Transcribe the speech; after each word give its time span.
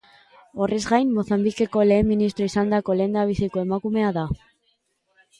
Horrez 0.67 0.85
gain, 0.91 1.09
Mozambikeko 1.17 1.83
lehen 1.89 2.07
ministro 2.11 2.47
izandako 2.51 2.95
lehendabiziko 3.01 3.61
emakumea 3.65 4.09
da. 4.17 4.25